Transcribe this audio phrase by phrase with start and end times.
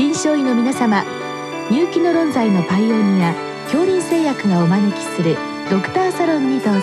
[0.00, 1.04] 臨床医の皆様
[1.70, 5.36] 入気の論剤のパイオニア恐林製薬がお招きする
[5.70, 6.80] ドクターサロンにどうぞ。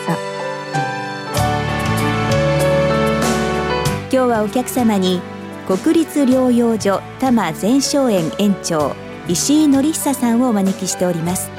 [4.04, 5.20] 今日はお客様に
[5.66, 8.96] 国立療養所多摩全生園園長
[9.28, 11.50] 石井紀久さんをお招きしております。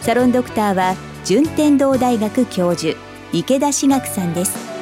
[0.00, 2.98] サロンドクターは順天堂大学教授
[3.34, 4.77] 池田志学さんです。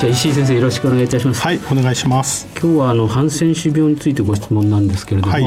[0.00, 1.40] じゃ石井先生よろしくお願いいたします。
[1.42, 2.46] はい、お願いします。
[2.60, 5.44] 今日はあのハンセン氏病についてご質問なんですけれども、はい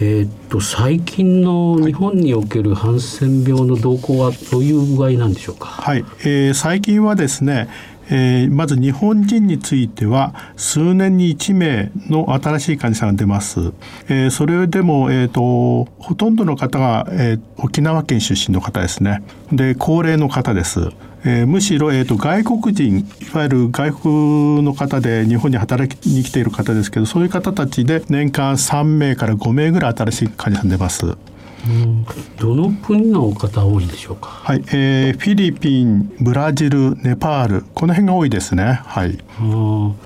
[0.00, 5.66] えーっと最近の日本におけるハンセン病の動向はどういう具合なんでしょうか？
[5.66, 7.68] はい、えー最近はですね、
[8.08, 13.72] えーまず日本人については数年に1名の新しい患者さんが出ます。
[14.08, 19.22] えーそれでも、えー、とほとんどの方が、えー沖縄県出身の方ですね。
[19.52, 20.90] で高齢の方です。
[21.24, 31.16] えーむしろ、えー、と外国人いわゆる外国の方で日本に働きに来ている方ですけどそういう方たちで年間3名から5名ぐらい新しい患者さん出ます。
[31.64, 32.06] うん
[32.38, 34.28] どの国の方多いんでしょうか？
[34.28, 38.80] はい、えーフィリピン、ブラジル、ネパール、この辺が多いですね。
[38.84, 39.18] はい。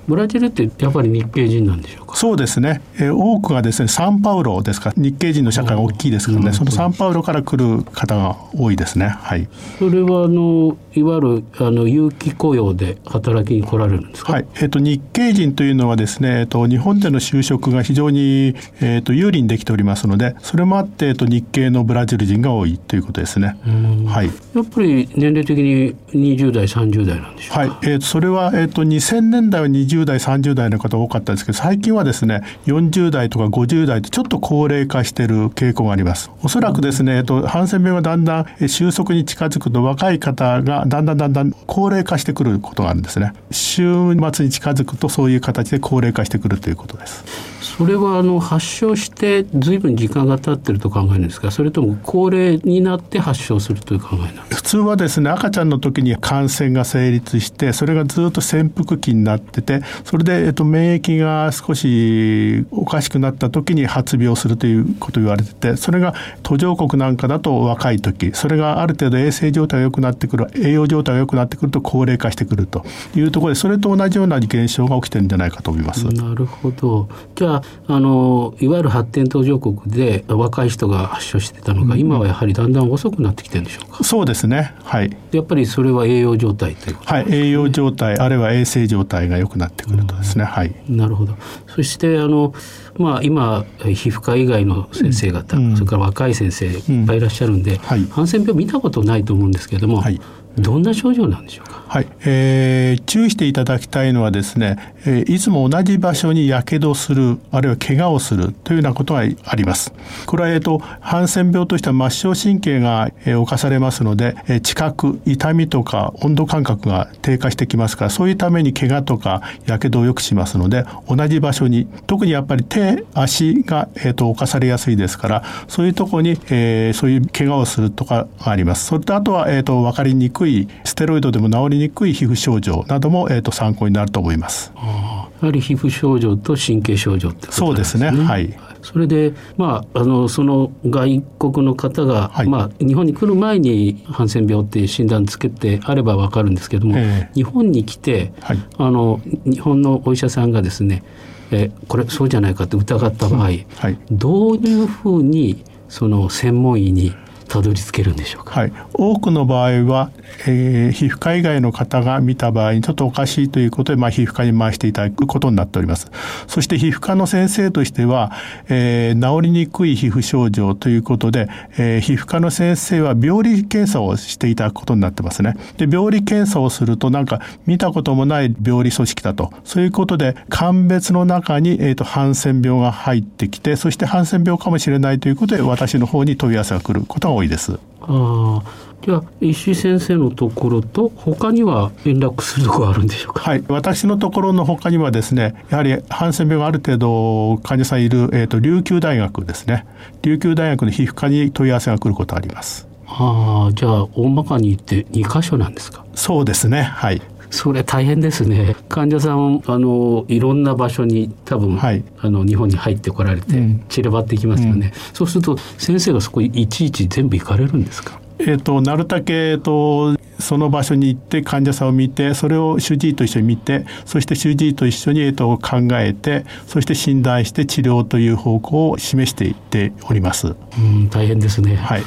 [0.07, 2.15] ブラジルってやっぱり日系人なんでしょうか？
[2.15, 2.81] そうですね。
[2.97, 4.93] えー多くがですね、サンパウロですか？
[4.95, 6.53] 日系人の社会が大きいですからね。
[6.53, 9.07] そのサンパウロから来る方が多いですね。
[9.07, 9.47] はい。
[9.79, 14.33] それはあのいわゆるあの有期雇用で働きに来られるんですか？
[14.33, 23.57] はい、えっ、と日系人というのはですね、えっ、と日本での就職が非常にえっ、と有利にできておりますので、それもあってえっ、と日系のブラジル人が多いということですね。
[23.67, 24.27] うんはい。
[24.27, 27.59] やっぱり年齢的に20代30代なんでしょうか？
[27.59, 51.51] はい、えー、とそれは、えー、と2000年代は20代30代の方多かったですけど最近はですね40代とか50代とちょっと高齢化している傾向がありますおそらくですね、えー、とハンセン病がだんだんえー収束に近づくと若い方がだんだんだんだん高齢化してくることがあるんですね週末に近づくとそういう形で高齢化してくるということですそれはあの発症してずいぶん時間が経ってると考えるんですか？
[51.51, 54.55] それとも高齢になって発症するという考えなんですか？
[54.55, 66.13] 普通はですね赤ちゃんの時に感染が成立してそれがずっと潜伏期になっててそれで、えっと、免疫が少しおかしくなった時に発病するということを言われててそれが
[66.43, 72.85] 途上国なんかだと若い時それがある程度衛生状態が良くなってくる栄養状態が良くなってくると高齢化してくると
[73.15, 76.05] いうところでそれと同じような現象が起きてるんじゃないかと思います。
[76.07, 77.09] なるほど。
[77.35, 84.03] じゃああのいわゆる発展途上国で若い人が発症してたのが、今はやはりだんだん遅くなってきてるんでしょうか？
[84.03, 84.73] そうですね。
[84.83, 85.15] はい。
[85.31, 87.13] やっぱりそれは栄養状態ということ？
[87.13, 90.75] はい、栄養状態あるいは衛生状態が良くなってくるとですね、はい。
[90.89, 91.35] なるほど。
[91.67, 92.53] そしてあの
[92.97, 95.75] まあ今え皮膚科以外の先生方、うん。
[95.75, 98.05] それから若い先生いっぱいいらっしゃるんで、はい。
[98.05, 100.19] ハンセン病見たことないと思うんですけれども、はい
[100.57, 101.83] どんな症状なんでしょうか？
[101.87, 109.93] はい、えー注意していただきたいのはですね、えーいつも同じ場所にやけどするあるいは怪我をするというようなことがあります。
[110.25, 128.85] これは、えー、とハンセン病としては末梢神経が、えー侵されますので、えー知覚痛みとか温度感覚が低下してきますからそういうために怪我とかやけどをよくしますので同じ場所に特にやっぱり手足が、えー、と侵されやすいですからそういうところに、えーそういう怪我をするとかがあります。
[128.85, 130.46] それとあとは、えー、と分かりにくい
[130.83, 134.71] ステロイドでも治りにくい皮膚症状なども、えー、と参考になると思います。
[134.75, 138.09] やはり皮膚症状と神経症状ってことそうですね。
[138.09, 138.57] はい。
[138.81, 142.47] それで、まあ、あのその外国の方が、はい。
[142.47, 147.33] まあ、日本に来る前にハンセン病っていう診断つけてあればわかるんですけども、ええ。
[147.35, 148.59] 日本に来て、はい。
[148.77, 151.03] あの日本のお医者さんがですね
[151.51, 153.65] えこれそうじゃないかって疑った場合、はい。
[154.09, 157.13] どういうふうにその専門医に
[157.47, 158.59] たどり着けるんでしょうか？
[158.59, 160.11] はい、多くの場合は、
[160.47, 166.09] えー皮膚科以外の方が見た場合にちょっとおかしいということで、まあ、皮膚科に回していただくことになっております。
[166.47, 168.31] そして皮膚科の先生としては、
[168.69, 175.55] えー治りにくい皮膚症状ということで、えー皮膚科の先生は病理検査をしていただくことになってますね。
[175.77, 179.51] で病理検査をするとなんか見たこともない病理組織だと。
[179.63, 187.79] そういうことで鑑別の中に、えー、とハンセン病が入ってきてそしてハンセン病かもしれないということで私の方に問い合わせが来ることが多いです。
[188.01, 193.41] ああじゃあ石井先生のところと他には連絡するところあるんでしょうか？
[193.41, 199.85] はい、私のところの他にはですねやはりハンセン病がある程度患者さんいる、えー、と琉球大学ですね。
[200.23, 202.87] 琉球大学の皮膚科に問い合わせが来ることがあります。
[203.07, 206.05] ああじゃあ大まかに言って2箇所なんですか？
[206.13, 206.81] そうですね。
[206.81, 207.21] はい。
[207.49, 208.75] それ大変ですね。
[208.89, 218.19] 患者さんあのいろんな場所に多分、はい、あの日本に入ってこられて散らばっていきますよね、うん、そうすると先生がそこいちいち全部行かれるんですか？
[218.39, 230.55] えーと、なるだけ、えーと、その場所に行って患者さんを見てそれを主治医と一緒に見てそして主治医と一緒に、えーと考えてそして診断して治療という方向を示していっております。
[230.77, 232.03] うん大変ですね、はい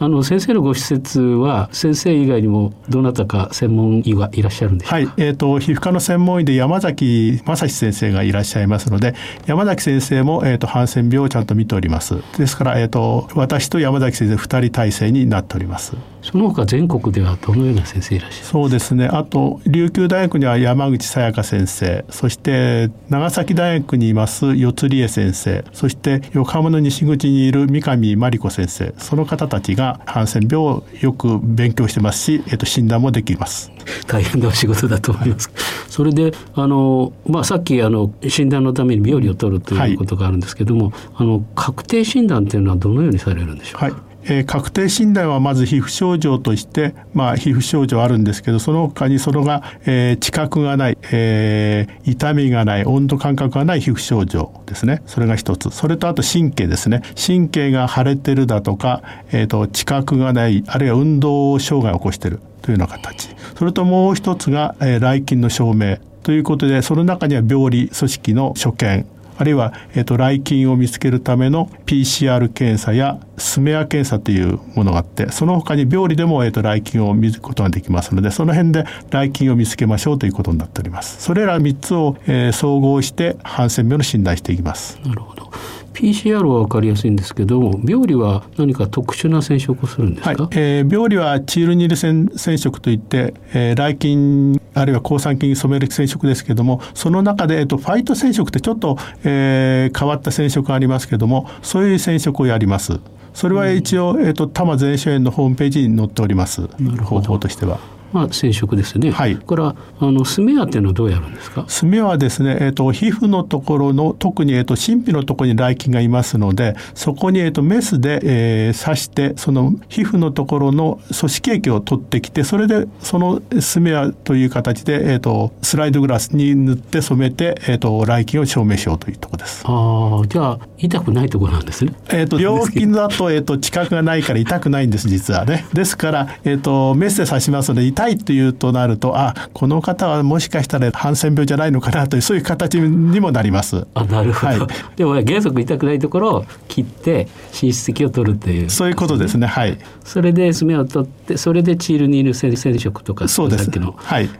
[0.00, 4.94] あの先生のご施設は先生以外にもどなたか専門医はいらっしゃるんでしょうか？
[4.96, 9.14] はい、えっ、ー、と皮膚科の専門医で山崎正史先生がいらっしゃいますので、
[9.46, 12.22] 山崎先生もえっ、ー、とハンセン病をちゃんと見ております。
[12.36, 15.96] ですからえっ、ー、と私と山崎先生二人体制になっております。
[16.22, 19.06] その他全国ではどのような先生いらっしゃるそうですね。
[19.06, 33.70] あと琉球大学には山口さやか先生、そして長崎大学にいます四つ理恵先生、そして横浜の西口にいる三上真理子先生、その方たちがハンセン病をよく勉強してますし、えっと、診断もできます。
[34.06, 35.50] 大変なお仕事だと思います。
[35.88, 55.02] それであの、まあ、さっきあの診断のために病理を取るということがあるんですけども、はい、あの確定診断というのはどのようにされるんでしょうか、はいえー、確定診断はまず皮膚症状として、まあ、皮膚症状あるんですけどその他にそのが、えー、知覚がない、えー、痛みがない温度感覚がない皮膚症状ですね。
[55.06, 55.70] それが一つ。
[55.70, 57.02] それとあと神経ですね。
[57.14, 59.02] 神経が腫れてるだとか、
[59.32, 63.30] えーと、知覚がないあるいは運動障害を起こしてるというような形。
[63.56, 65.98] それともう一つが、えー、来勤の証明。
[66.22, 69.06] ということでその中には病理組織の所見。
[69.38, 81.22] あるいは、えっと、来菌を見つけるための PCR 検査やスメア検査というものがあってその他に病理でも、えっと、来菌を見ることができますのでその辺で来菌を見つけましょうということになっております。
[81.22, 84.98] それら3つを、えー、総合してハンセン病の診断していきます。
[85.04, 85.50] なるほど。
[85.92, 103.00] PCR は分かりやすいんですけど病理は何か特殊な染色をするんですか、はい、えー、病理はチールニル染色といって、えー、来菌あるいは抗酸菌に染める染色ですけどもその中で、えっと、ファイト染色ってちょっと、えー、変わった染色がありますけどもそういう染色をやります。
[103.34, 106.66] それは一応、うん、えっと、多摩全書園のホームページに載っております。
[107.04, 107.78] 方法としては。
[108.12, 109.10] まあ、染色ですね。
[109.10, 109.36] はい。
[109.36, 111.64] これはあのスメアっていうのはどうやるんですか？
[111.68, 129.64] スメアはですね、えっ、ー、と皮膚のところの特にえっ、ー、と神秘のところに来菌がいますので、そこにえっ、ー、とメスで、えー、刺してその皮膚のところの組織液を取ってきて、それでそのスメアという形でえっ、とスライドグラスに塗って染めてえっ、と来菌を証明しようというところです。
[129.66, 131.92] ああ、じゃあ痛くないところなんですね。
[132.10, 135.66] えっ、と病気だとえっ、と知覚がないから痛くないんです実はね。
[135.72, 143.88] ですからえっ、とメスで刺しますので痛いというとなるとあこの方はもしかしたらハンセン病じゃないのかなというそういう形にもなります。
[143.94, 149.48] あなるほど、はい、でも原則痛くないところを切って滲出液を取るという、ね、そういうことですね。
[149.48, 149.78] はい。
[150.04, 153.64] それで爪を取ってそれでチールニール染色とかそうです。
[153.64, 153.96] さっきの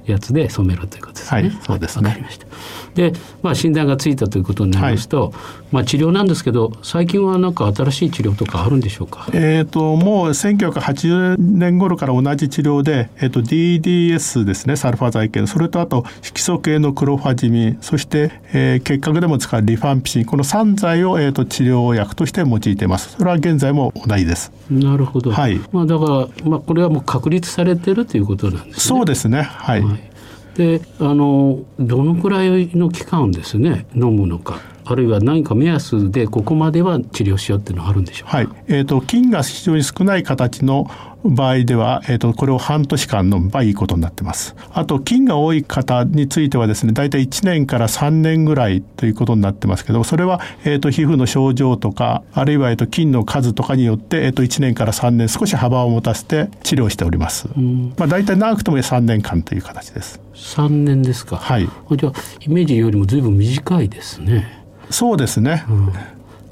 [0.07, 1.41] やつで染めるということですね。
[1.41, 2.29] はい、そうですね、
[2.99, 3.13] で、
[3.43, 5.33] まあ、診断がついたということになりますと、はい、
[5.71, 17.79] まあ、治療なんですけど最近は何か新しい治療とかあるんでしょうか、えーと、もう1980年頃から同じ治療で、えーと、DDS ですねサルファ剤系それとあと色素系のクロファジミン。
[17.81, 20.25] そして、えー、結核でも使うリファンピシン。
[20.25, 23.17] この3剤を、えーと、治療薬として用いています。
[23.17, 24.53] それは現在も同じです。
[24.71, 25.61] なるほど、はい。
[25.73, 28.81] まあ、だから、まあ、これはもう確立されてるということなんですね。
[28.81, 29.43] そうですね。
[29.43, 30.01] はい、はい。
[30.59, 34.61] であのどのくらいの期間ですね飲むのか。
[34.91, 38.49] あるいは何か目安でここまでは治療しようっていうのはあるんでしょうか、はい。
[38.69, 40.91] えーと、菌が非常に少ない形の
[41.25, 44.55] 場合では、えーと、これを半年間飲めばいいことになってます。
[44.73, 57.49] あと菌が多い方についてはですね大体1年から3年ぐらいということになってますけどそれは、えーと、皮膚の症状とかあるいは、えー、と菌の数とかによって、えー、と1年から3年少し幅を持たせて治療しております。
[57.97, 60.21] まあ、大体長くとも3年間という形です。
[60.35, 61.37] 3年ですか。
[61.37, 61.69] はい。
[61.97, 64.65] じゃあイメージよりもずいぶん短いですね。
[64.91, 65.65] そうですね。
[65.69, 65.93] うん、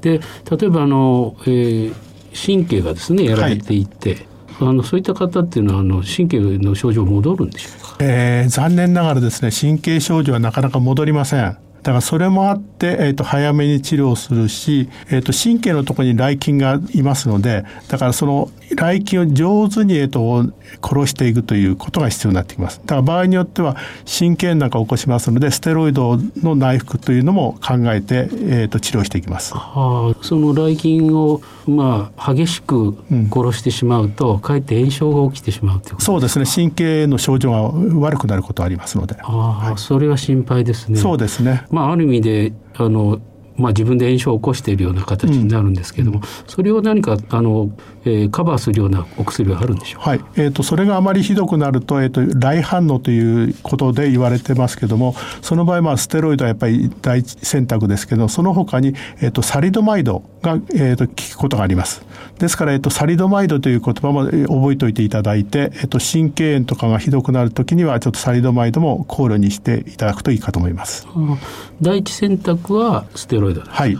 [0.01, 1.93] で例えばあの、えー、
[2.33, 4.27] 神経がですねやられていて、はい
[4.59, 11.66] あのそういった方っていうのはあの神経の症状戻るんでしょうか、えー、残念ながらですね神経症状はなかなか戻りません。
[11.87, 20.51] だからそれもあって、えー、と早めに治療するし、えー、と神経のところに来菌がいますのでだからその来菌を上手に、えー、と
[20.85, 29.53] 殺していくということが必要になってきますだから場合によっては神経なんかを起こしますのでステロイドの内服というのも考えて、えー、と治療していきます。
[29.53, 32.97] はあ、その来菌をまあ激しく
[33.31, 37.61] 殺してしまうと、うん、かえって炎症が起きてしまうということそうですね神経の症状が
[37.99, 39.15] 悪くなることありますので。
[39.21, 40.99] あ、はい、それは心配ですね。
[40.99, 41.65] そうですね。
[41.71, 43.21] まあ、まあある意味であの
[43.57, 47.71] まあ、自分で炎症を起こしているような形になるんですけども、うん、それを何かあの、
[48.05, 62.05] えー、カバーするようなお薬はあるんでしょうはい、えーと、それがあまりひどくなると,、えーと、来反応ということで言われてますけどもその場合まあステロイドはやっぱり第一選択ですけどその他に、えーと、サリドマイドが、えー、と効くことがあります。
[62.39, 71.07] ですから、えー、とサリドマイドという言葉も覚えておいていただいて、えー、と神経炎とかがひどくなるときにはちょっとサリドマイドも考慮にしていただくといいかと思います。
[71.81, 73.97] 第一選択はステロイドはい。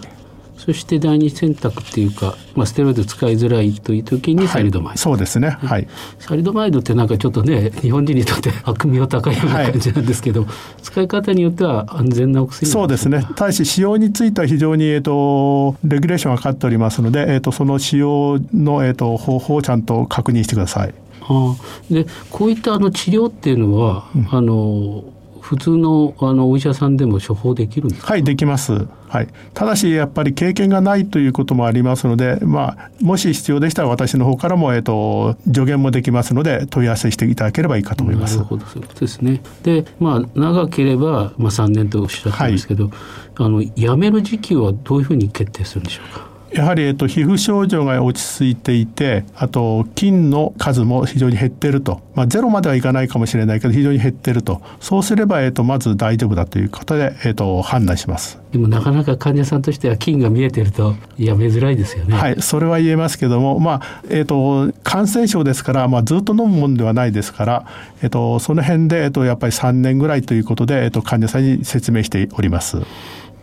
[0.58, 5.88] そして第二選択っていうか、まあ、ステロイド使いづらいという時にサリドマイド、はい、そうですね、はい、
[6.20, 13.25] サリドマイドってなんかちょっとね日本人にとって悪名高いような感じなんですけど、はい、使い方によっては安全なお薬そうですね。
[13.36, 20.94] ただし使用については非常に、えーと、レギュレーションがかかっておりますので、えーと、その使用の、えーと、方法をちゃんと確認してください。
[21.30, 21.56] あ
[21.89, 25.04] でこういったあの治療っていうのは、うん、あの
[25.42, 38.35] 普通のあのお医者さんでも処方できるんですはいできます、はい、ただしやっぱり経験がないということもありますので、まあ、もし必要でしたら私の方からも、えーと、助言もできますので問い合わせしていただければいいかと思います。
[38.35, 39.41] なるほどそういうことですね。
[39.63, 42.93] で、まあ、長ければ、まあ、3年とおっしゃってますけど、はい、
[43.37, 46.26] あの辞める時期はどういうふうに決定するんでしょうか？
[46.51, 54.62] やはり、えっと、皮膚症状が落ち着いていてあと菌の数も非常に減ってると、まあ、ゼロまではいかないかもしれないけど非常に減ってると。
[54.80, 58.39] そうすれば、えっと、まず大丈夫だということで、えっと、判断します。
[58.51, 62.16] でもなかなか患者さんとしては菌が見えてるとやめづらいですよね。
[62.16, 67.66] はいそれは言えますけども、まあえっと、感染症ですから、まあ、ずっと飲むものではないですから、
[68.01, 72.77] えっと、その辺で、えっと、やっぱり3年ぐらいということで、えっと、患者さんに説明しております。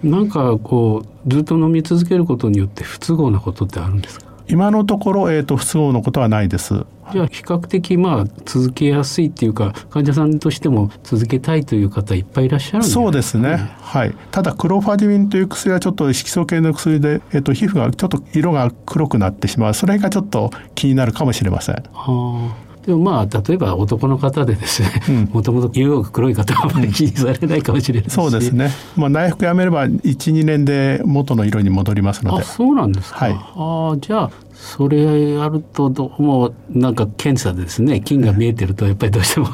[0.05, 4.27] なんかこうずっと飲み続けることによって不都合なことってあるんですか？
[4.47, 6.85] 今のところ、えーと、不都合のことはないです。
[7.13, 13.57] じゃあ比較的まあ続けやすいっていうか患者さんとしても続けたいという方いっぱいいらっしゃるんです、ね、そうですね。
[13.81, 14.15] はい。
[14.31, 19.75] ただクロファディミンという薬はちょっと色素系の薬で、えっ、ー、と皮膚がちょっと色が黒くなってしまう。
[19.75, 21.77] それがちょっと気になるかもしれません。
[21.93, 22.74] はあ。
[22.87, 32.43] でもまあ例えば男の方でですねもともと色が黒い方はあまり気にされないかもしれないし、そうですね、まあ、内服やめれば12年で元の色に戻りますので。
[32.43, 39.49] あそうなんですか、はい、あじゃあそれやるとどうもなんか検査でですね菌が見えてるとやっぱりどうしても、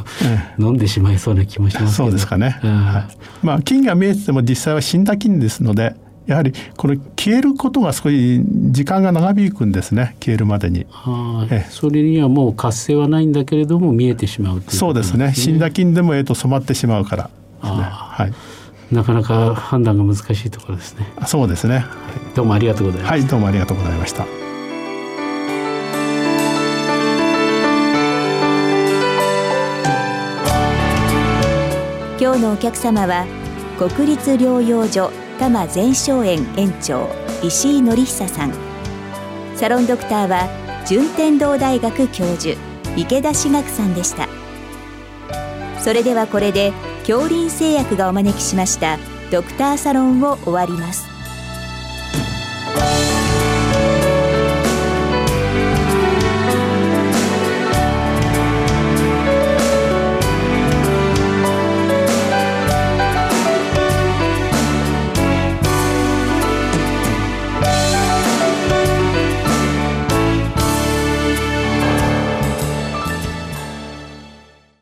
[0.58, 5.94] 飲んでしまいそうな気もしますそうですかね、はい、まあ菌が見えてても実際は死んだ菌ですので
[6.30, 10.16] やはりこれ消えることが少し時間が長引くんですね。
[10.20, 10.86] 消えるまでに。
[11.50, 15.32] えそれにはもう活性はないんだけれども見えてしまうう、ね、そうですね。
[15.34, 17.30] 死んだ菌でもえと染まってしまうから、ね、
[17.62, 21.06] はい、なかなか判断が難しいところですね。
[21.26, 21.84] そうですね、
[22.36, 23.10] どうもありがとうございます。
[23.10, 24.24] はいどうもありがとうございました。
[32.20, 33.26] 今日のお客様は
[33.78, 35.10] 国立療養所
[35.40, 37.08] 多摩全商園園長
[37.42, 38.52] 石井紀久さん。
[39.56, 40.46] サロンドクターは
[40.86, 42.60] 順天堂大学教授
[42.94, 44.28] 池田志学さんでした。
[45.78, 46.74] それではこれで
[47.06, 48.98] 恐林製薬がお招きしました
[49.30, 51.06] ドクターサロンを終わります。